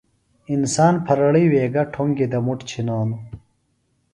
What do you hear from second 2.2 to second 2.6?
دےۡ مُٹ